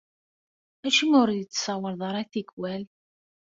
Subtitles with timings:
[0.87, 2.83] Acimi ur iyi-d-tsawaleḍ ara tikkwal?